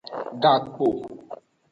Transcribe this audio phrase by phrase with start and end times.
[0.41, 0.87] Gakpo.